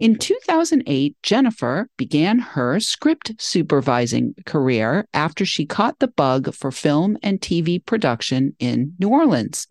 [0.00, 7.16] In 2008, Jennifer began her script supervising career after she caught the bug for film
[7.22, 9.68] and TV production in New Orleans.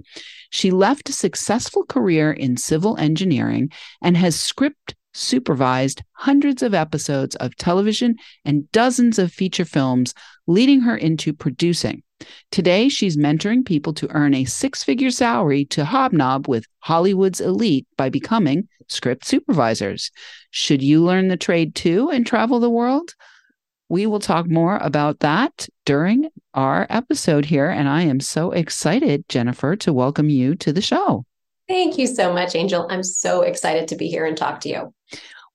[0.50, 3.70] She left a successful career in civil engineering
[4.02, 8.16] and has script supervised hundreds of episodes of television
[8.46, 10.14] and dozens of feature films,
[10.48, 12.02] leading her into producing.
[12.52, 17.88] Today, she's mentoring people to earn a six figure salary to hobnob with Hollywood's elite
[17.98, 20.12] by becoming script supervisors.
[20.52, 23.14] Should you learn the trade too and travel the world?
[23.90, 27.70] We will talk more about that during our episode here.
[27.70, 31.26] And I am so excited, Jennifer, to welcome you to the show.
[31.68, 32.88] Thank you so much, Anjel.
[32.90, 34.94] I'm so excited to be here and talk to you.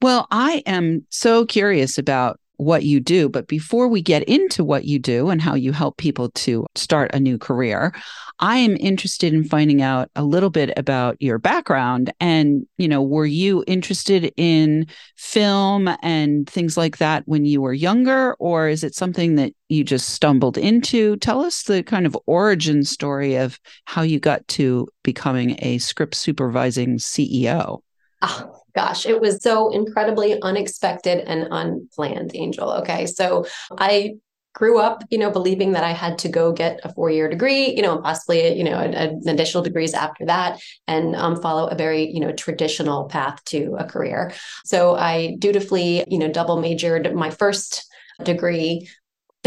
[0.00, 3.28] Well, I am so curious about what you do.
[3.28, 7.14] But before we get into what you do and how you help people to start
[7.14, 7.94] a new career,
[8.40, 12.12] I am interested in finding out a little bit about your background.
[12.20, 14.86] And, you know, were you interested in
[15.16, 19.82] film and things like that when you were younger, or is it something that you
[19.82, 21.16] just stumbled into?
[21.16, 26.14] Tell us the kind of origin story of how you got to becoming a script
[26.14, 27.80] supervising CEO.
[28.20, 32.80] Oh, ah, gosh, it was so incredibly unexpected and unplanned, Anjel.
[32.80, 33.06] Okay.
[33.06, 33.46] So
[33.76, 34.14] I
[34.54, 37.82] grew up, you know, believing that I had to go get a four-year degree, you
[37.82, 42.10] know, and possibly, you know, an, additional degrees after that, and um, follow a very,
[42.10, 44.32] you know, traditional path to a career.
[44.64, 47.86] So I dutifully, you know, double majored my first
[48.24, 48.88] degree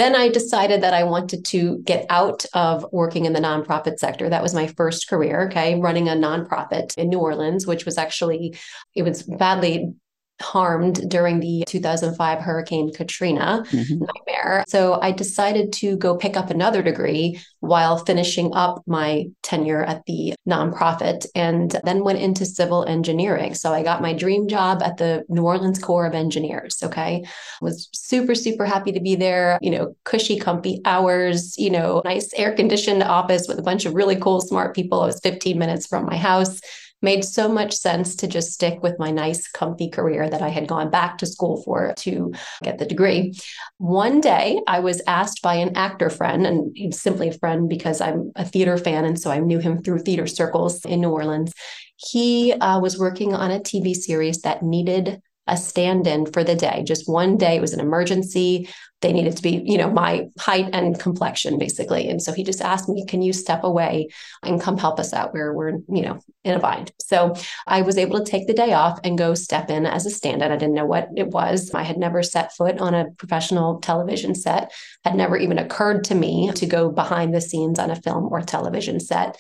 [0.02, 4.28] then I decided that I wanted to get out of working in the nonprofit sector.
[4.30, 8.58] That was my first career, okay, running a nonprofit in New Orleans, which was actually,
[8.96, 9.94] it was badly
[10.42, 14.04] harmed during the 2005 Hurricane Katrina mm-hmm.
[14.06, 14.64] nightmare.
[14.68, 20.04] So I decided to go pick up another degree while finishing up my tenure at
[20.06, 23.54] the nonprofit and then went into civil engineering.
[23.54, 26.78] So I got my dream job at the New Orleans Corps of Engineers.
[26.84, 27.24] Okay.
[27.62, 32.34] Was super, super happy to be there, you know, cushy, comfy hours, you know, nice
[32.34, 35.02] air conditioned office with a bunch of really cool, smart people.
[35.02, 36.60] I was 15 minutes from my house
[37.02, 40.68] made so much sense to just stick with my nice, comfy career that I had
[40.68, 43.34] gone back to school for to get the degree.
[43.78, 48.02] One day I was asked by an actor friend, and he's simply a friend because
[48.02, 49.06] I'm a theater fan.
[49.06, 51.54] And so I knew him through theater circles in New Orleans.
[51.96, 56.56] He uh, was working on a TV series that needed a stand in for the
[56.56, 57.56] day, just one day.
[57.56, 58.70] It was an emergency.
[59.02, 62.08] They needed to be, you know, my height and complexion, basically.
[62.08, 64.10] And so he just asked me, can you step away
[64.44, 66.92] and come help us out where we're, you know, in a bind?
[67.00, 67.34] So
[67.66, 70.44] I was able to take the day off and go step in as a stand
[70.44, 70.52] in.
[70.52, 71.74] I didn't know what it was.
[71.74, 74.72] I had never set foot on a professional television set,
[75.04, 78.42] had never even occurred to me to go behind the scenes on a film or
[78.42, 79.38] television set.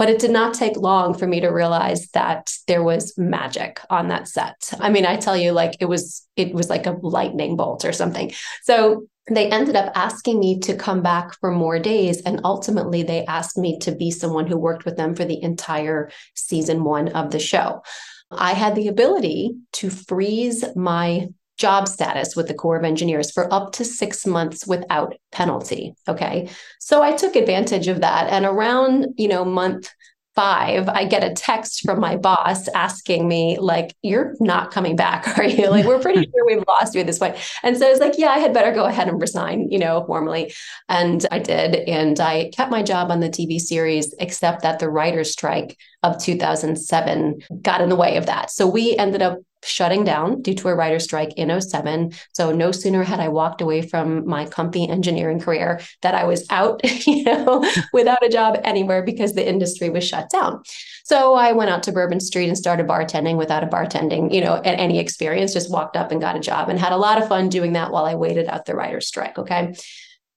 [0.00, 4.08] But it did not take long for me to realize that there was magic on
[4.08, 4.72] that set.
[4.80, 7.92] I mean, I tell you, like it was, it was like a lightning bolt or
[7.92, 8.32] something.
[8.62, 12.22] So they ended up asking me to come back for more days.
[12.22, 16.10] And ultimately, they asked me to be someone who worked with them for the entire
[16.34, 17.82] season one of the show.
[18.30, 21.28] I had the ability to freeze my
[21.60, 25.94] job status with the Corps of Engineers for up to six months without penalty.
[26.08, 26.48] Okay.
[26.80, 28.30] So I took advantage of that.
[28.30, 29.92] And around, you know, month
[30.34, 35.26] five, I get a text from my boss asking me, like, you're not coming back,
[35.38, 35.68] are you?
[35.68, 37.36] Like, we're pretty sure we've lost you at this point.
[37.62, 40.04] And so I was like, yeah, I had better go ahead and resign, you know,
[40.06, 40.54] formally.
[40.88, 41.74] And I did.
[41.88, 46.22] And I kept my job on the TV series, except that the writer's strike of
[46.22, 48.50] 2007 got in the way of that.
[48.50, 52.12] So we ended up shutting down due to a writer strike in 07.
[52.32, 56.46] So no sooner had I walked away from my comfy engineering career that I was
[56.50, 60.62] out, you know, without a job anywhere because the industry was shut down.
[61.04, 64.60] So I went out to Bourbon Street and started bartending without a bartending, you know,
[64.64, 67.48] any experience, just walked up and got a job and had a lot of fun
[67.48, 69.38] doing that while I waited out the writer strike.
[69.38, 69.74] Okay.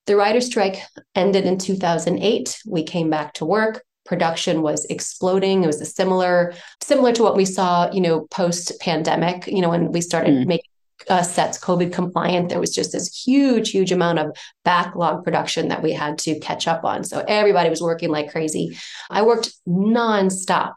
[0.06, 0.82] The writer's strike
[1.16, 2.62] ended in 2008.
[2.68, 3.84] We came back to work.
[4.14, 5.64] Production was exploding.
[5.64, 9.48] It was a similar, similar to what we saw, you know, post pandemic.
[9.48, 10.46] You know, when we started mm.
[10.46, 10.70] making
[11.10, 15.82] uh, sets COVID compliant, there was just this huge, huge amount of backlog production that
[15.82, 17.04] we had to catch up on.
[17.04, 18.78] So everybody was working like crazy.
[19.10, 20.74] I worked nonstop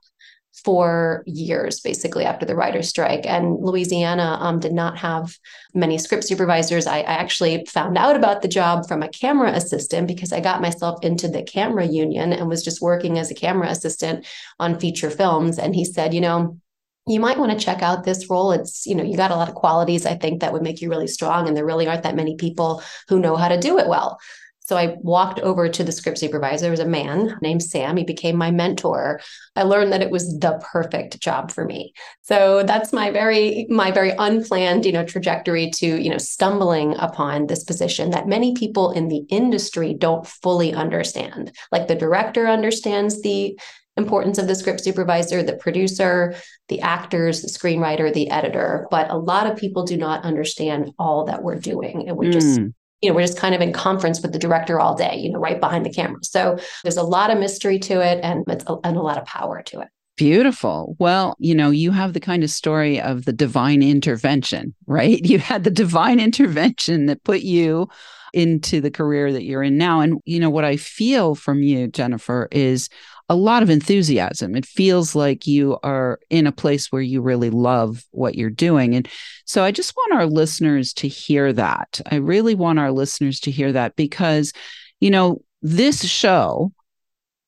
[0.66, 3.24] for years, basically after the writer's strike.
[3.24, 5.38] And Louisiana um, did not have
[5.74, 6.88] many script supervisors.
[6.88, 10.60] I, I, actually found out about the job from a camera assistant because I got
[10.60, 14.26] myself into the camera union and was just working as a camera assistant
[14.58, 15.60] on feature films.
[15.60, 16.58] And he said, you know,
[17.06, 18.50] you might want to check out this role.
[18.50, 20.90] It's, you know, you got a lot of qualities I think that would make you
[20.90, 21.46] really strong.
[21.46, 24.18] And there really aren't that many people who know how to do it well.
[24.66, 26.62] So I walked over to the script supervisor.
[26.62, 27.96] There was a man named Sam.
[27.96, 29.20] He became my mentor.
[29.54, 31.92] I learned that it was the perfect job for me.
[32.22, 37.46] So that's my very my very unplanned, you know, trajectory to, you know, stumbling upon
[37.46, 41.52] this position that many people in the industry don't fully understand.
[41.70, 43.58] Like the director understands the
[43.96, 46.34] importance of the script supervisor, the producer,
[46.68, 51.24] the actors, the screenwriter, the editor, but a lot of people do not understand all
[51.24, 52.08] that we're doing.
[52.08, 52.32] And we're mm.
[52.32, 52.60] just
[53.06, 55.38] you know, we're just kind of in conference with the director all day, you know,
[55.38, 56.18] right behind the camera.
[56.22, 59.24] So there's a lot of mystery to it and it's a, and a lot of
[59.26, 59.88] power to it.
[60.16, 60.96] Beautiful.
[60.98, 65.24] Well, you know, you have the kind of story of the divine intervention, right?
[65.24, 67.88] You had the divine intervention that put you
[68.32, 70.00] into the career that you're in now.
[70.00, 72.88] And, you know, what I feel from you, Jennifer, is
[73.28, 74.54] a lot of enthusiasm.
[74.54, 78.94] It feels like you are in a place where you really love what you're doing.
[78.94, 79.08] And
[79.44, 82.00] so I just want our listeners to hear that.
[82.10, 84.52] I really want our listeners to hear that because,
[85.00, 86.72] you know, this show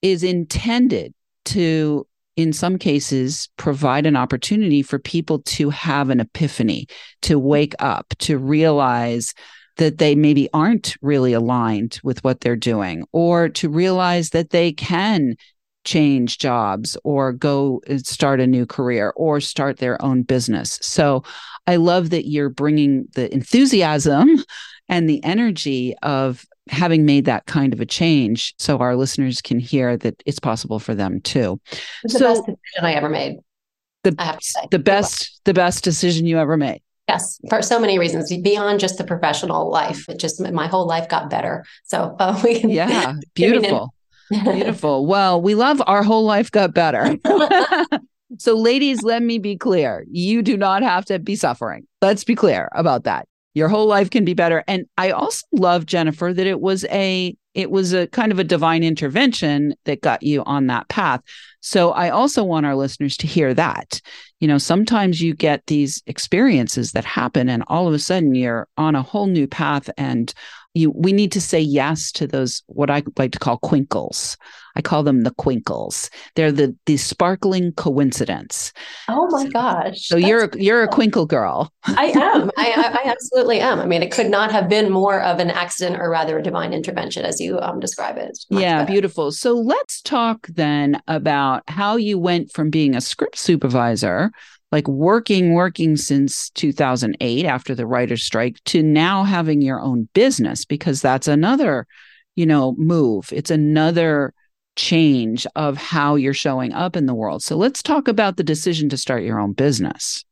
[0.02, 1.14] is intended
[1.46, 6.86] to in some cases provide an opportunity for people to have an epiphany
[7.20, 9.34] to wake up to realize
[9.76, 14.72] that they maybe aren't really aligned with what they're doing or to realize that they
[14.72, 15.34] can
[15.88, 20.78] change jobs or go uh, start a new career or start their own business.
[20.82, 21.24] So
[21.66, 24.44] I love that you're bringing the enthusiasm
[24.90, 29.58] and the energy of having made that kind of a change so our listeners can
[29.58, 31.58] hear that it's possible for them too.
[32.04, 33.36] It's so, the best decision I ever made.
[34.04, 34.60] The, I have to say.
[34.70, 36.82] The best the best decision you ever made.
[37.08, 40.06] Yes, for so many reasons beyond just the professional life.
[40.10, 41.64] It just my whole life got better.
[41.84, 43.94] So uh, we can, yeah, beautiful.
[44.44, 45.06] Beautiful.
[45.06, 47.16] Well, we love our whole life got better.
[48.38, 50.04] so, ladies, let me be clear.
[50.10, 51.86] You do not have to be suffering.
[52.02, 53.26] Let's be clear about that.
[53.54, 54.62] Your whole life can be better.
[54.68, 58.44] And I also love, Jennifer, that it was a it was a kind of a
[58.44, 61.20] divine intervention that got you on that path.
[61.60, 64.00] So I also want our listeners to hear that.
[64.38, 68.68] You know, sometimes you get these experiences that happen and all of a sudden you're
[68.76, 70.32] on a whole new path and
[70.78, 74.36] you we need to say yes to those what I like to call quinkles.
[74.76, 76.08] I call them the quinkles.
[76.36, 78.72] They're the the sparkling coincidence.
[79.08, 80.06] Oh my gosh!
[80.06, 80.62] So you're cool.
[80.62, 81.72] you're a quinkle girl.
[81.84, 82.50] I am.
[82.56, 83.80] I, I, absolutely am.
[83.80, 86.72] I mean, it could not have been more of an accident, or rather, a divine
[86.72, 88.38] intervention, as you um, describe it.
[88.50, 88.92] Yeah, better.
[88.92, 89.32] beautiful.
[89.32, 94.30] So let's talk then about how you went from being a script supervisor
[94.70, 100.64] like working working since 2008 after the writer's strike to now having your own business
[100.64, 101.86] because that's another
[102.36, 103.32] you know move.
[103.32, 104.34] It's another
[104.76, 107.42] change of how you're showing up in the world.
[107.42, 110.24] So let's talk about the decision to start your own business.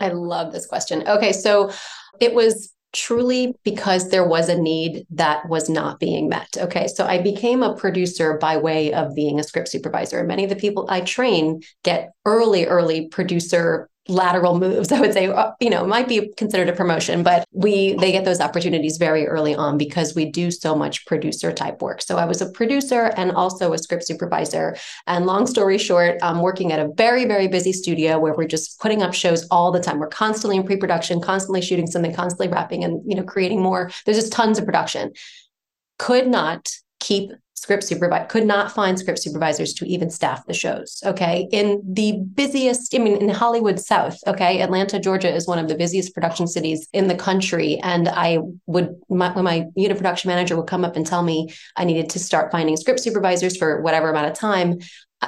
[0.00, 1.06] I love this question.
[1.08, 1.70] Okay so
[2.20, 6.48] it was truly because there was a need that was not being met.
[6.56, 6.86] Okay.
[6.86, 10.24] So I became a producer by way of being a script supervisor.
[10.24, 15.26] Many of the people I train get early, early producer lateral moves i would say
[15.26, 19.26] uh, you know might be considered a promotion but we they get those opportunities very
[19.26, 22.02] early on because we do so much producer type work.
[22.02, 24.76] So i was a producer and also a script supervisor.
[25.06, 28.80] And long story short i'm working at a very very busy studio where we're just
[28.80, 29.98] putting up shows all the time.
[29.98, 33.90] We're constantly in pre-production constantly shooting something constantly wrapping and you know creating more.
[34.04, 35.12] There's just tons of production.
[35.98, 36.70] Could not
[37.00, 41.48] keep script supervisor could not find script supervisors to even staff the shows okay?
[41.52, 44.60] In the busiest i mean in hollywood south okay?
[44.60, 48.94] Atlanta georgia is one of the busiest production cities in the country and i would
[49.08, 52.18] my, when my unit production manager would come up and tell me i needed to
[52.18, 54.78] start finding script supervisors for whatever amount of time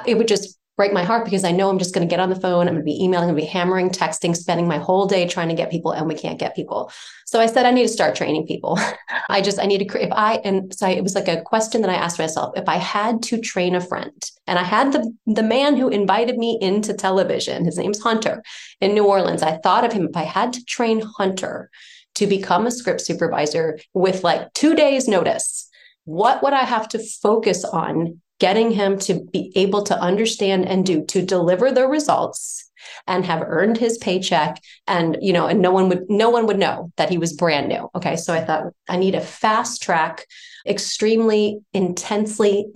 [0.05, 2.29] it would just break my heart because I know I'm just going to get on
[2.29, 2.67] the phone.
[2.67, 5.27] I'm going to be emailing, I'm going to be hammering, texting, spending my whole day
[5.27, 6.91] trying to get people, and we can't get people.
[7.25, 8.79] So I said, I need to start training people.
[9.29, 11.41] I just, I need to, create, if I, and so I, it was like a
[11.41, 14.93] question that I asked myself if I had to train a friend, and I had
[14.93, 18.43] the, the man who invited me into television, his name's Hunter
[18.79, 19.41] in New Orleans.
[19.41, 21.71] I thought of him, if I had to train Hunter
[22.15, 25.69] to become a script supervisor with like two days' notice
[26.05, 30.85] what would I have to focus on getting him to be able to understand and
[30.85, 32.69] do to deliver the results
[33.05, 34.61] and have earned his paycheck.
[34.87, 37.69] And you know and no one would no one would know that he was brand
[37.69, 37.89] new.
[37.95, 38.15] Okay.
[38.15, 40.25] So i thought i need a fast track
[40.65, 42.67] extremely intensely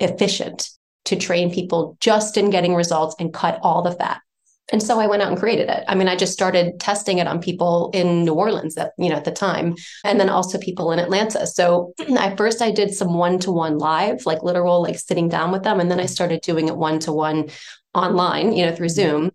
[0.00, 0.70] efficient
[1.04, 4.20] to train people just in getting results and cut all the fat
[4.70, 5.84] and so I went out and created it.
[5.88, 9.16] I mean, I just started testing it on people in New Orleans at, you know,
[9.16, 11.46] at the time, and then also people in Atlanta.
[11.46, 15.80] So at first I did some one-to-one live, like literal, like sitting down with them.
[15.80, 17.48] And then I started doing it one-to-one
[17.94, 19.30] online, you know, through Zoom.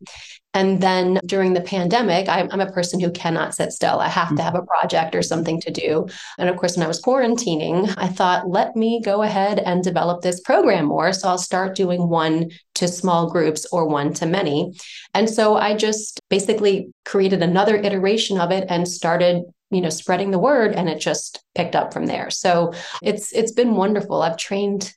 [0.53, 3.99] And then during the pandemic, I'm, I'm, a person who cannot sit still.
[3.99, 4.43] I have to mm.
[4.43, 6.05] have a project or something to do.
[6.37, 10.21] And of course, when I was quarantining, I thought, let me go ahead and develop
[10.21, 11.11] this program more.
[11.11, 14.73] So I'll start doing one to small groups or one to many.
[15.15, 20.29] And so I just basically created another iteration of it and started you know spreading
[20.29, 24.37] the word and it just picked up from there so it's it's been wonderful i've
[24.37, 24.93] trained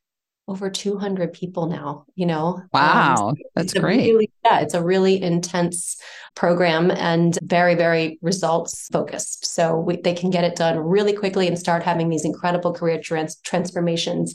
[0.48, 2.56] over 200 people now you know?
[2.56, 4.12] Um, wow um, that's great.
[4.12, 6.00] really, yeah it's a really intense
[6.34, 9.46] program and very very results focused.
[9.46, 13.00] So we, they can get it done really quickly and start having these incredible career
[13.00, 14.34] trans- transformations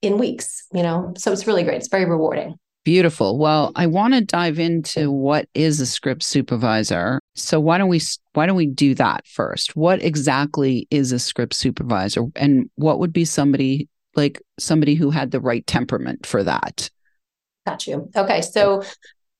[0.00, 1.12] in weeks you know?
[1.16, 1.76] So it's really great.
[1.76, 2.56] It's very rewarding.
[2.84, 3.38] Beautiful.
[3.38, 7.20] Well, I want to dive into what is a script supervisor.
[7.36, 8.00] So why don't we
[8.32, 9.76] why don't we do that first?
[9.76, 12.24] What exactly is a script supervisor?
[12.34, 16.90] And what would be somebody like somebody who had the right temperament for that.
[17.66, 18.10] Got you.
[18.16, 18.42] Okay.
[18.42, 18.82] So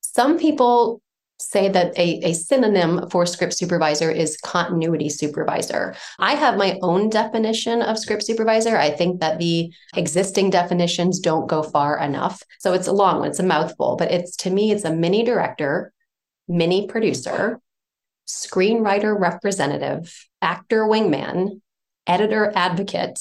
[0.00, 1.00] some people
[1.43, 5.95] say that a, a synonym for script supervisor is continuity supervisor.
[6.19, 8.76] I have my own definition of script supervisor.
[8.76, 12.43] I think that the existing definitions don't go far enough.
[12.61, 15.25] So it's a long one, it's a mouthful, but it's to me, it's a mini
[15.25, 15.93] director,
[16.47, 17.61] mini producer,
[18.29, 21.61] screenwriter representative, actor wingman,
[22.07, 23.21] editor advocate,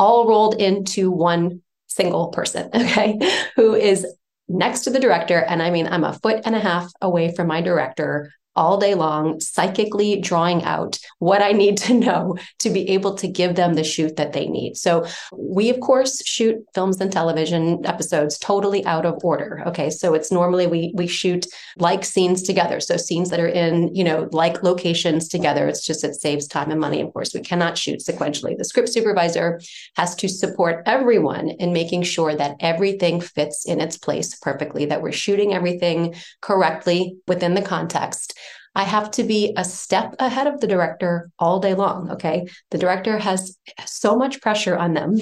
[0.00, 3.18] all rolled into one single person, okay,
[3.54, 4.06] who is
[4.48, 5.44] next to the director.
[5.44, 8.94] And I mean, I'm a foot and a half away from my director all day
[8.94, 13.74] long, psychically drawing out what I need to know to be able to give them
[13.74, 14.76] the shoot that they need.
[14.76, 19.62] So, we, of course, shoot films and television episodes totally out of order.
[19.66, 19.90] Okay.
[19.90, 22.80] So, it's normally we, we shoot like scenes together.
[22.80, 25.68] So, scenes that are in, you know, like locations together.
[25.68, 27.00] It's just, it saves time and money.
[27.00, 28.56] Of course, we cannot shoot sequentially.
[28.56, 29.60] The script supervisor
[29.96, 35.02] has to support everyone in making sure that everything fits in its place perfectly, that
[35.02, 38.36] we're shooting everything correctly within the context
[38.80, 42.12] I have to be a step ahead of the director all day long.
[42.12, 42.46] Okay.
[42.70, 45.18] The director has so much pressure on them.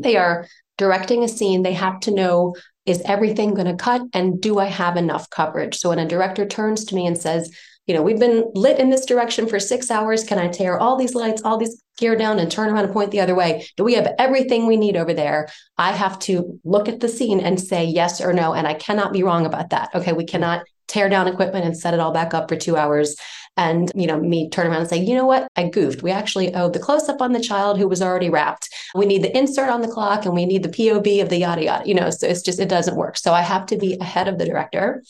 [0.00, 0.46] They are
[0.78, 1.64] directing a scene.
[1.64, 2.54] They have to know
[2.86, 5.76] is everything going to cut and do I have enough coverage?
[5.76, 7.50] So when a director turns to me and says,
[7.88, 10.22] you know, we've been lit in this direction for six hours.
[10.22, 13.10] Can I tear all these lights, all these gear down and turn around and point
[13.10, 13.66] the other way?
[13.76, 15.48] Do we have everything we need over there?
[15.78, 18.54] I have to look at the scene and say yes or no.
[18.54, 19.90] And I cannot be wrong about that.
[19.96, 20.12] Okay.
[20.12, 23.16] We cannot tear down equipment and set it all back up for two hours.
[23.56, 25.46] And you know me turn around and say you know what?
[25.56, 26.02] I goofed.
[26.02, 28.68] We actually owed the close up on the child who was already wrapped.
[28.94, 31.64] We need the insert on the clock and we need the pov of the yada
[31.64, 31.88] yada.
[31.88, 33.16] You know so it's just it doesn't work.
[33.16, 35.02] So i have to be ahead of the director.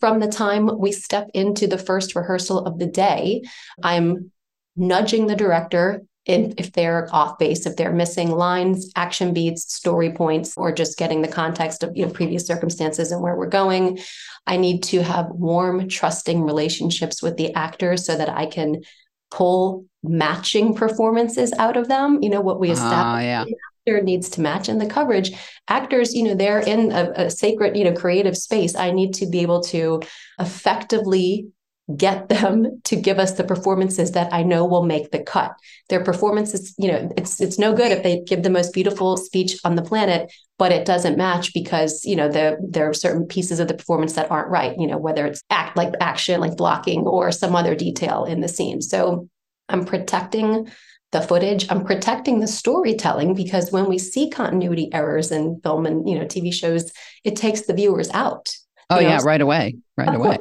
[0.00, 3.42] From the time we step into the first rehearsal of the day
[3.84, 4.32] i'm
[4.76, 10.12] nudging the director if, if they're off base, if they're missing lines, action beats, story
[10.12, 13.98] points, or just getting the context of you know previous circumstances and where we're going.
[14.46, 18.82] I need to have warm, trusting relationships with the actors so that I can
[19.30, 22.22] pull matching performances out of them.
[22.22, 23.24] You know what we ah, established.
[23.24, 23.44] Uh, yeah.
[23.88, 25.30] Actor needs to match in the coverage.
[25.68, 28.74] Actors, you know, they're in a, a sacred, you know, creative space.
[28.74, 30.02] I need to be able to
[30.40, 31.46] effectively
[31.94, 35.52] get them to give us the performances that I know will make the cut.
[35.88, 39.56] Their performances, you know, it's it's no good if they give the most beautiful speech
[39.64, 43.60] on the planet, but it doesn't match because you know the, there are certain pieces
[43.60, 44.76] of the performance that aren't right.
[44.76, 48.48] You know, whether it's act like action, like blocking, or some other detail in the
[48.48, 48.82] scene.
[48.82, 49.28] So
[49.68, 50.68] I'm protecting
[51.12, 51.70] the footage.
[51.70, 56.24] I'm protecting the storytelling because when we see continuity errors in film and you know
[56.24, 56.90] TV shows,
[57.22, 58.52] it takes the viewers out.
[58.90, 60.38] Oh yeah, right away, right away.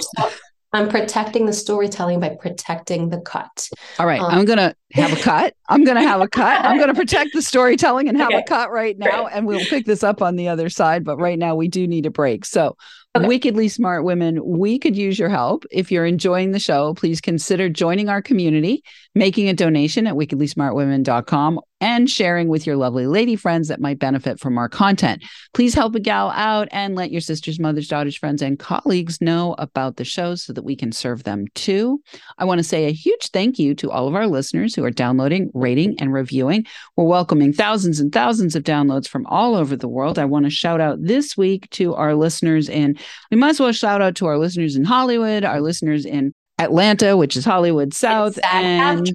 [0.76, 3.70] I'm protecting the storytelling by protecting the cut.
[3.98, 4.20] All right.
[4.20, 5.56] Um, I'm going to have a cut.
[5.70, 6.66] I'm going to have a cut.
[6.66, 8.40] I'm going to protect the storytelling and have okay.
[8.40, 9.28] a cut right now.
[9.28, 11.06] And we'll pick this up on the other side.
[11.06, 12.44] But right now, we do need a break.
[12.44, 12.76] So,
[13.16, 13.26] okay.
[13.26, 15.66] Wickedly Smart Women, we could use your help.
[15.72, 18.84] If you're enjoying the show, please consider joining our community,
[19.16, 24.40] making a donation at wickedlysmartwomen.com and sharing with your lovely lady friends that might benefit
[24.40, 25.24] from our content.
[25.54, 29.56] Please help a gal out and let your sisters, mothers, daughters, friends, and colleagues know
[29.58, 32.02] about the show so that we can serve them too.
[32.38, 34.92] I want to say a huge thank you to all of our listeners who are
[34.92, 36.66] downloading, rating, and reviewing.
[36.96, 40.20] We're welcoming thousands and thousands of downloads from all over the world.
[40.20, 42.98] I want to shout out this week to our listeners in,
[43.32, 47.18] we might as well shout out to our listeners in Hollywood, our listeners in Atlanta,
[47.18, 49.08] which is Hollywood South, and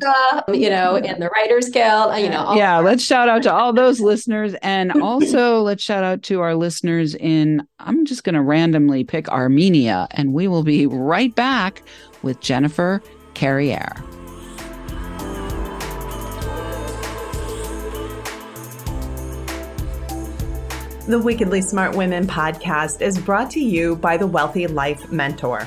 [0.52, 2.54] you know, in the Writers Guild, you know.
[2.54, 6.54] Yeah, let's shout out to all those listeners, and also let's shout out to our
[6.54, 7.66] listeners in.
[7.78, 11.82] I'm just going to randomly pick Armenia, and we will be right back
[12.22, 13.94] with Jennifer Carriere.
[21.08, 25.66] The Wickedly Smart Women podcast is brought to you by the Wealthy Life Mentor.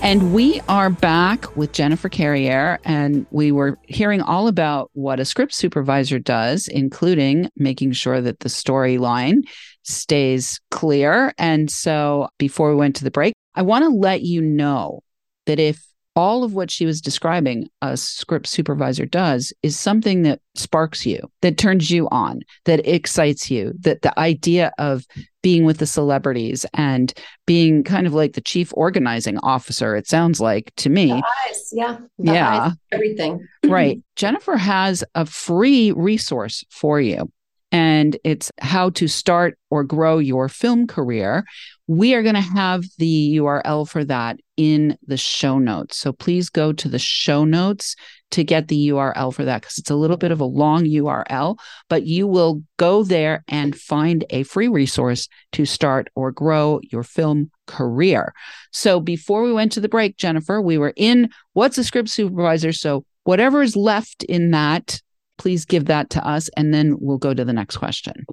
[0.00, 5.24] And we are back with Jennifer Carriere, and we were hearing all about what a
[5.24, 9.42] script supervisor does, including making sure that the storyline
[9.82, 11.34] stays clear.
[11.36, 15.00] And so before we went to the break, I want to let you know
[15.46, 15.84] that if
[16.18, 21.20] all of what she was describing a script supervisor does is something that sparks you,
[21.42, 25.06] that turns you on, that excites you, that the idea of
[25.44, 27.14] being with the celebrities and
[27.46, 31.12] being kind of like the chief organizing officer, it sounds like to me.
[31.12, 31.98] Eyes, yeah.
[32.18, 32.62] yeah.
[32.62, 33.46] Eyes, everything.
[33.66, 34.02] right.
[34.16, 37.30] Jennifer has a free resource for you
[37.70, 41.44] and it's how to start or grow your film career.
[41.88, 45.96] We are going to have the URL for that in the show notes.
[45.96, 47.96] So please go to the show notes
[48.30, 51.58] to get the URL for that because it's a little bit of a long URL,
[51.88, 57.02] but you will go there and find a free resource to start or grow your
[57.02, 58.32] film career.
[58.70, 62.72] So before we went to the break, Jennifer, we were in what's a script supervisor.
[62.72, 65.00] So whatever is left in that
[65.38, 68.26] please give that to us and then we'll go to the next question.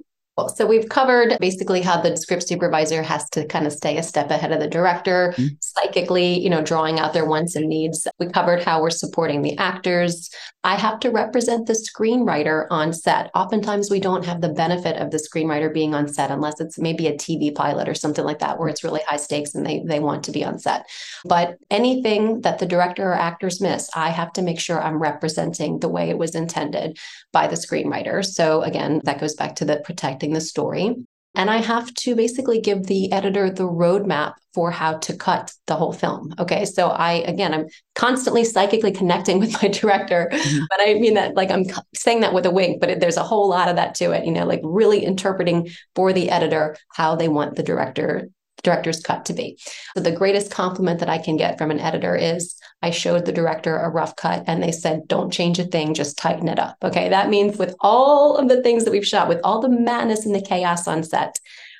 [0.54, 4.30] So we've covered basically how the script supervisor has to kind of stay a step
[4.30, 5.54] ahead of the director, mm-hmm.
[5.60, 8.06] psychically, you know, drawing out their wants and needs.
[8.18, 10.30] We covered how we're supporting the actors.
[10.62, 13.30] I have to represent the screenwriter on set.
[13.34, 17.06] Oftentimes we don't have the benefit of the screenwriter being on set unless it's maybe
[17.06, 20.00] a TV pilot or something like that where it's really high stakes and they they
[20.00, 20.84] want to be on set.
[21.24, 25.78] But anything that the director or actors miss, I have to make sure I'm representing
[25.78, 26.98] the way it was intended
[27.32, 28.24] by the screenwriter.
[28.24, 30.94] So again, that goes back to the protecting the story.
[31.36, 35.74] And I have to basically give the editor the roadmap for how to cut the
[35.74, 36.34] whole film.
[36.38, 36.64] Okay.
[36.64, 40.64] So I, again, I'm constantly psychically connecting with my director, mm-hmm.
[40.70, 43.22] but I mean that like I'm saying that with a wink, but it, there's a
[43.22, 47.16] whole lot of that to it, you know, like really interpreting for the editor how
[47.16, 48.30] they want the director
[48.62, 49.58] director's cut to be.
[49.94, 53.32] So the greatest compliment that I can get from an editor is I showed the
[53.32, 56.76] director a rough cut and they said, don't change a thing, just tighten it up.
[56.84, 57.08] Okay.
[57.08, 60.32] That means with all of the things that we've shot, with all the madness and
[60.32, 61.36] the chaos on set,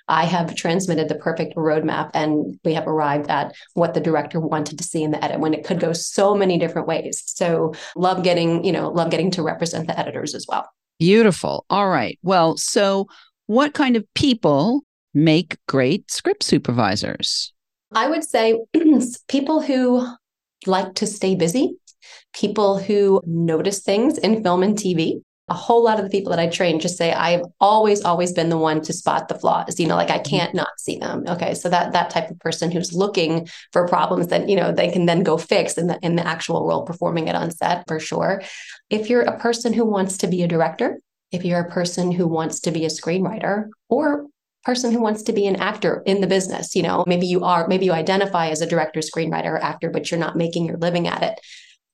[0.09, 4.79] I have transmitted the perfect roadmap and we have arrived at what the director wanted
[4.79, 7.23] to see in the edit when it could go so many different ways.
[7.25, 10.69] So love getting, you know, love getting to represent the editors as well.
[10.99, 11.67] Beautiful.
[11.71, 12.19] All right.
[12.25, 13.07] Well, so
[13.47, 14.83] what kind of people
[15.15, 17.53] make great script supervisors?
[17.93, 18.59] I would say
[19.29, 20.05] people who
[20.67, 21.77] like to stay busy,
[22.35, 25.23] people who notice things in film and TV.
[25.49, 28.49] A whole lot of the people that I train just say I've always, always been
[28.49, 29.79] the one to spot the flaws.
[29.79, 30.37] You know, like I mm-hmm.
[30.37, 31.23] can't not see them.
[31.29, 34.91] Okay, so that that type of person who's looking for problems that you know they
[34.91, 38.01] can then go fix in the in the actual role, performing it on set for
[38.01, 38.43] sure.
[38.91, 40.99] If you're a person who wants to be a director,
[41.31, 44.27] if you're a person who wants to be a screenwriter, or
[44.67, 46.75] person who wants to be an actor in the business.
[46.75, 50.11] You know, maybe you are, maybe you identify as a director, screenwriter, or actor, but
[50.11, 51.39] you're not making your living at it.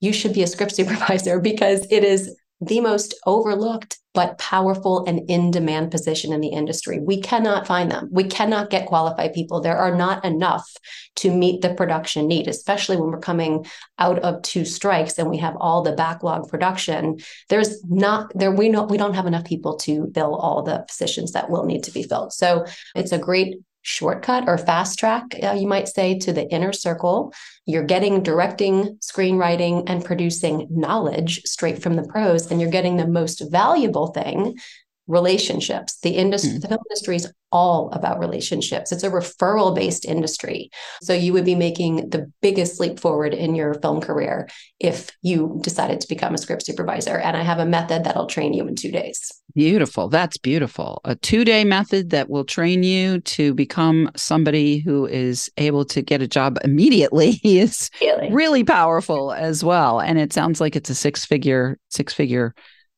[0.01, 5.31] You should be a script supervisor because it is the most overlooked but powerful and
[5.31, 6.99] in demand position in the industry.
[7.01, 8.09] We cannot find them.
[8.11, 9.61] We cannot get qualified people.
[9.61, 10.69] There are not enough
[11.17, 13.67] to meet the production need, especially when we're coming
[13.99, 17.19] out of two strikes and we have all the backlog production.
[17.49, 21.33] There's not there we know we don't have enough people to fill all the positions
[21.33, 22.33] that will need to be filled.
[22.33, 26.73] So it's a great shortcut or fast track, uh, you might say, to the inner
[26.73, 27.33] circle.
[27.65, 33.07] You're getting directing, screenwriting, and producing knowledge straight from the pros, and you're getting the
[33.07, 34.59] most valuable thing
[35.07, 35.99] relationships.
[36.01, 36.61] The industry, mm.
[36.61, 38.93] the film industry is all about relationships.
[38.93, 40.71] It's a referral based industry.
[41.03, 44.49] So you would be making the biggest leap forward in your film career
[44.81, 47.19] if you decided to become a script supervisor.
[47.19, 49.31] And I have a method that'll train you in two days.
[49.55, 50.09] Beautiful.
[50.09, 51.01] That's beautiful.
[51.05, 56.01] A two day method that will train you to become somebody who is able to
[56.01, 60.01] get a job immediately is really, really powerful as well.
[60.01, 62.55] And it sounds like it's a six figure, six figure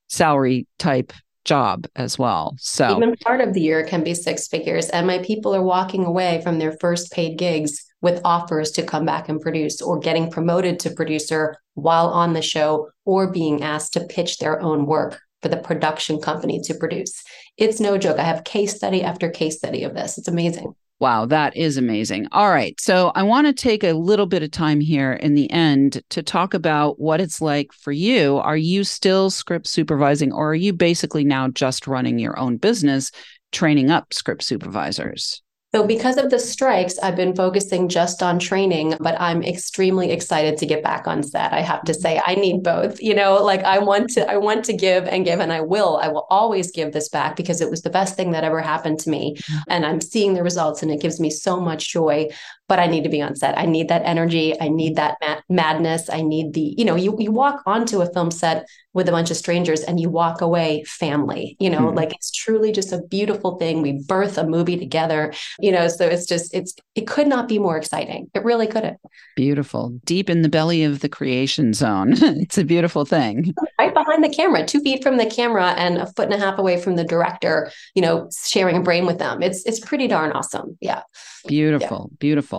[0.09, 1.13] salary type
[1.45, 2.55] job as well.
[2.59, 4.89] So even part of the year can be six figures.
[4.89, 9.05] And my people are walking away from their first paid gigs with offers to come
[9.05, 13.95] back and produce or getting promoted to producer while on the show or being asked
[13.95, 17.23] to pitch their own work for the production company to produce.
[17.57, 18.19] It's no joke.
[18.19, 20.19] I have case study after case study of this.
[20.19, 20.75] It's amazing.
[21.05, 22.29] Wow, that is amazing.
[22.33, 22.81] All right.
[22.81, 26.23] So I want to take a little bit of time here in the end to
[26.23, 28.39] talk about what it's like for you.
[28.39, 33.11] Are you still script supervising, or are you basically now just running your own business,
[33.53, 35.43] training up script supervisors?
[35.75, 40.57] So, because of the strikes, I've been focusing just on training, but I'm extremely excited
[40.59, 41.53] to get back on set.
[41.53, 43.03] I have to say, I need both.
[43.03, 45.97] You know, like I want to, I want to give and give, and I will.
[45.97, 49.01] I will always give this back because it was the best thing that ever happened
[49.01, 49.59] to me, mm-hmm.
[49.67, 52.29] and I'm seeing the results, and it gives me so much joy.
[52.67, 53.59] But I need to be on set.
[53.59, 54.59] I need that energy.
[54.61, 56.09] I need that madness.
[56.09, 59.31] I need the, you know, you you walk onto a film set with a bunch
[59.31, 61.97] of strangers and you walk away family you know mm-hmm.
[61.97, 63.83] like it's truly just a beautiful thing.
[63.83, 67.59] We birth a movie together you know so it's just it's it could not be
[67.59, 68.31] more exciting.
[68.35, 68.99] It really couldn't.
[69.37, 69.99] Beautiful.
[70.05, 72.15] Deep in the belly of the creation zone.
[72.45, 73.55] It's a beautiful thing.
[73.79, 76.59] Right behind the camera two feet from the camera and a foot and a half
[76.59, 79.43] away from the director you know sharing a brain with them.
[79.43, 80.79] It's it's pretty darn awesome.
[80.81, 81.03] Yeah.
[81.47, 82.11] Beautiful.
[82.11, 82.17] Yeah.
[82.21, 82.54] beautiful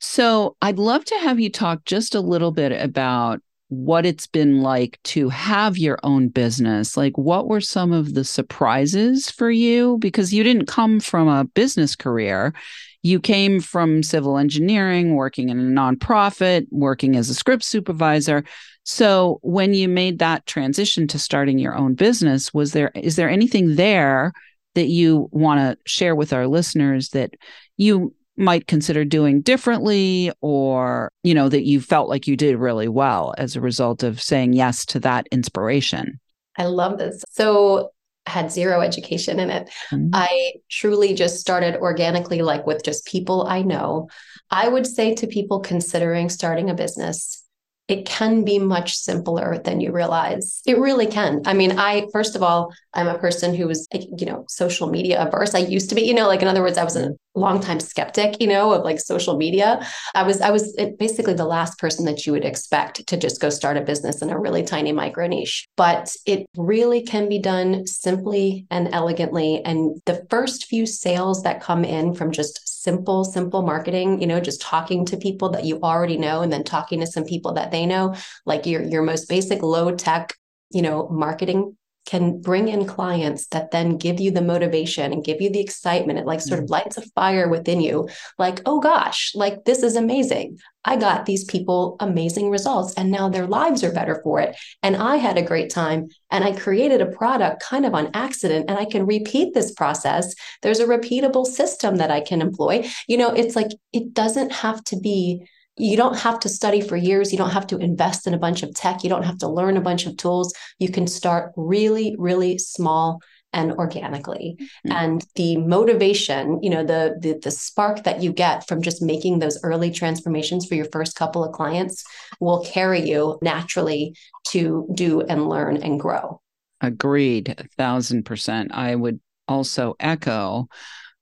[0.00, 4.62] so i'd love to have you talk just a little bit about what it's been
[4.62, 6.96] like to have your own business.
[6.96, 9.98] Like, what were some of the surprises for you?
[9.98, 12.54] Because you didn't come from a business career.
[13.02, 18.42] You came from civil engineering, working in a nonprofit, working as a script supervisor.
[18.84, 23.28] So, when you made that transition to starting your own business, was there is there
[23.28, 24.32] anything there
[24.74, 27.34] that you want to share with our listeners that
[27.76, 32.88] you might consider doing differently or you know that you felt like you did really
[32.88, 36.18] well as a result of saying yes to that inspiration
[36.56, 37.90] i love this so
[38.26, 40.10] I had zero education in it mm-hmm.
[40.12, 44.08] i truly just started organically like with just people i know
[44.50, 47.42] i would say to people considering starting a business
[47.88, 50.60] it can be much simpler than you realize.
[50.66, 51.40] It really can.
[51.46, 55.26] I mean, I, first of all, I'm a person who was, you know, social media
[55.26, 55.54] averse.
[55.54, 58.40] I used to be, you know, like in other words, I was a longtime skeptic,
[58.40, 59.86] you know, of like social media.
[60.14, 63.40] I was, I was eh, basically the last person that you would expect to just
[63.40, 65.66] go start a business in a really tiny micro niche.
[65.76, 69.62] But it really can be done simply and elegantly.
[69.64, 74.40] And the first few sales that come in from just simple, simple marketing, you know,
[74.40, 77.70] just talking to people that you already know and then talking to some people that
[77.70, 78.14] they know,
[78.46, 80.34] like your your most basic low tech,
[80.70, 81.76] you know, marketing
[82.08, 86.18] can bring in clients that then give you the motivation and give you the excitement.
[86.18, 86.70] It like sort of mm.
[86.70, 90.58] lights a fire within you, like, oh gosh, like this is amazing.
[90.86, 94.56] I got these people amazing results and now their lives are better for it.
[94.82, 98.70] And I had a great time and I created a product kind of on accident
[98.70, 100.34] and I can repeat this process.
[100.62, 102.88] There's a repeatable system that I can employ.
[103.06, 105.46] You know, it's like it doesn't have to be
[105.78, 107.32] you don't have to study for years.
[107.32, 109.02] You don't have to invest in a bunch of tech.
[109.02, 110.52] You don't have to learn a bunch of tools.
[110.78, 113.20] You can start really, really small
[113.52, 114.92] and organically mm-hmm.
[114.92, 119.38] and the motivation you know the, the the spark that you get from just making
[119.38, 122.04] those early transformations for your first couple of clients
[122.40, 124.14] will carry you naturally
[124.46, 126.40] to do and learn and grow
[126.82, 130.68] agreed a thousand percent i would also echo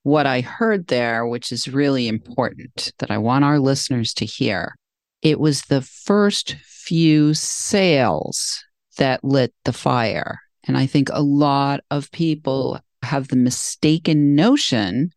[0.06, 4.76] what I heard there, which is really important that I want our listeners to hear.
[5.20, 8.62] It was the first few sales
[8.98, 10.38] that lit the fire.
[10.68, 15.10] And I think a lot of people have the mistaken notion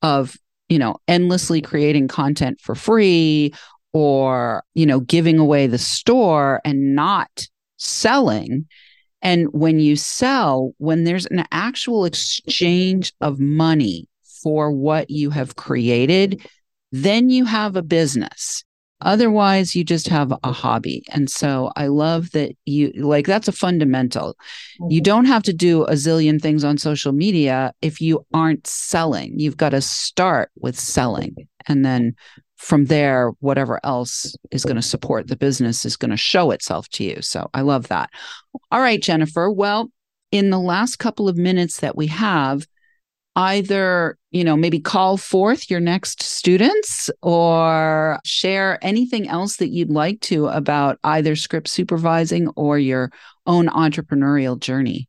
[0.00, 0.36] of,
[0.68, 3.52] you know, endlessly creating content for free
[3.92, 8.66] or, you know, giving away the store and not selling
[9.22, 14.08] And when you sell, when there's an actual exchange of money
[14.42, 16.46] for what you have created,
[16.92, 18.64] then you have a business.
[19.02, 21.02] Otherwise, you just have a hobby.
[21.10, 24.36] And so I love that you like that's a fundamental.
[24.78, 25.02] You Mm-hmm.
[25.04, 29.38] don't have to do a zillion things on social media if you aren't selling.
[29.38, 31.34] You've got to start with selling.
[31.66, 32.14] And then
[32.56, 36.86] from there, whatever else is going to support the business is going to show itself
[36.90, 37.22] to you.
[37.22, 38.10] So I love that.
[38.70, 39.50] All right, Jennifer.
[39.50, 39.90] Well,
[40.30, 42.66] in the last couple of minutes that we have,
[43.36, 49.90] either you know maybe call forth your next students or share anything else that you'd
[49.90, 53.10] like to about either script supervising or your
[53.46, 55.08] own entrepreneurial journey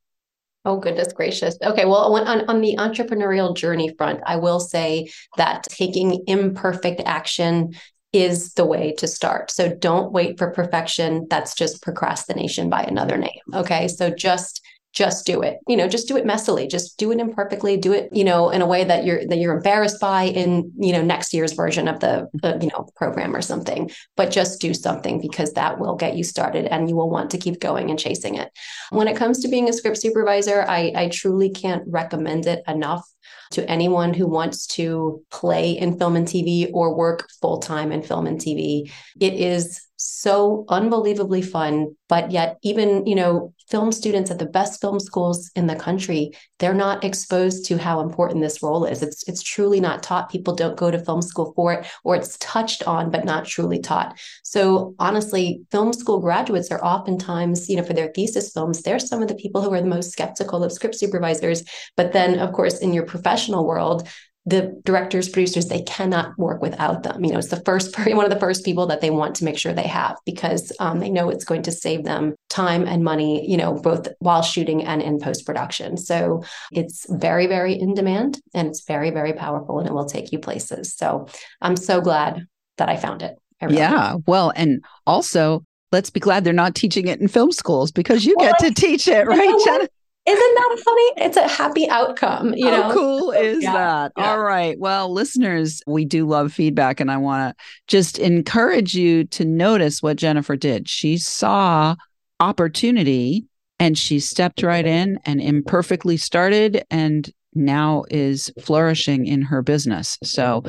[0.63, 1.57] Oh, goodness gracious.
[1.63, 1.85] Okay.
[1.85, 7.73] Well, on, on, the entrepreneurial journey front, I will say that taking imperfect action
[8.13, 9.49] is the way to start.
[9.49, 11.25] So don't wait for perfection.
[11.29, 13.39] That's just procrastination by another name.
[13.55, 13.87] Okay.
[13.87, 14.60] So just
[14.93, 15.59] just do it.
[15.67, 16.69] You know just do it messily.
[16.69, 17.77] Just do it imperfectly.
[17.77, 20.91] Do it you know in a way that you're that you're embarrassed by in you
[20.91, 23.89] know next year's version of the uh, you know program or something.
[24.17, 27.37] But just do something because that will get you started and you will want to
[27.37, 28.51] keep going and chasing it.
[28.89, 33.07] When it comes to being a script supervisor i i truly can't recommend it enough
[33.51, 38.01] to anyone who wants to play in film and TV or work full time in
[38.01, 38.91] film and TV.
[39.19, 44.81] It is so unbelievably fun, but yet even, you know, film students at the best
[44.81, 49.01] film schools in the country, they're not exposed to how important this role is.
[49.01, 50.31] It's it's truly not taught.
[50.31, 53.79] People don't go to film school for it or it's touched on but not truly
[53.79, 54.19] taught.
[54.43, 59.21] So honestly, film school graduates are oftentimes, you know, for their thesis films, they're some
[59.21, 61.63] of the people who are the most skeptical of script supervisors,
[61.95, 64.07] but then of course in your professional world,
[64.45, 67.23] the directors, producers, they cannot work without them.
[67.23, 69.57] You know, it's the first, one of the first people that they want to make
[69.57, 73.49] sure they have because um, they know it's going to save them time and money,
[73.49, 75.95] you know, both while shooting and in post production.
[75.95, 80.31] So it's very, very in demand and it's very, very powerful and it will take
[80.31, 80.95] you places.
[80.95, 81.27] So
[81.61, 83.37] I'm so glad that I found it.
[83.61, 87.51] I really yeah well and also let's be glad they're not teaching it in film
[87.51, 89.61] schools because you Well, get to teach it right?
[89.65, 89.87] Jenna?
[90.31, 91.11] Isn't that funny?
[91.27, 92.91] It's a happy outcome, you know.
[92.93, 94.11] Cool is Yeah, that?
[94.17, 94.31] yeah.
[94.31, 94.77] All right.
[94.79, 100.01] Well, listeners, we do love feedback, and I want to just encourage you to notice
[100.01, 100.87] what Jennifer did.
[100.89, 101.95] She saw
[102.39, 103.45] opportunity
[103.79, 110.17] and she stepped right in and imperfectly started and now is flourishing in her business.
[110.23, 110.63] So,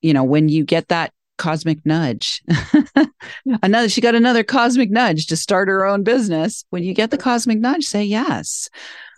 [0.00, 1.12] you know, when you get that
[1.42, 2.40] cosmic nudge,
[3.64, 6.64] another, she got another cosmic nudge to start her own business.
[6.70, 8.68] When you get the cosmic nudge, say yes.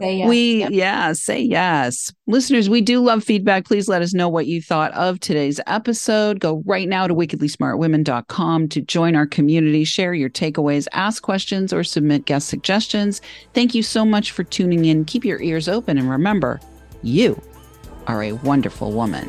[0.01, 0.29] Say yes.
[0.29, 0.71] We, Yep.
[0.73, 2.11] yeah, say yes.
[2.27, 3.67] Listeners, we do love feedback.
[3.67, 6.41] Please let us know what you thought of today's episode.
[6.41, 11.85] Go right now to wickedlysmartwomen.com to join our community, share your takeaways, ask questions, or
[11.85, 13.21] submit guest suggestions.
[13.53, 15.05] Thank you so much for tuning in.
[15.05, 16.59] Keep your ears open and remember,
[17.03, 17.41] you
[18.07, 19.29] are a wonderful woman.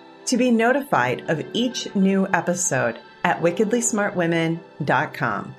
[0.25, 5.55] to be notified of each new episode at wickedlysmartwomen.com.